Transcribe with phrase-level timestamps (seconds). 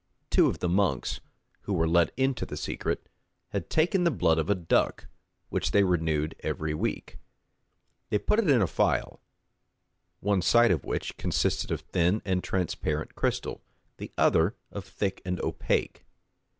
[0.31, 1.19] Two of the monks,
[1.65, 3.07] who were let into the secret,
[3.49, 5.05] had taken the blood of a duck,
[5.49, 7.19] which they renewed every week:
[8.09, 9.21] they put it in a phial,
[10.19, 13.61] one side of which consisted of thin and transparent crystal,
[13.97, 16.03] the other of thick and opaque.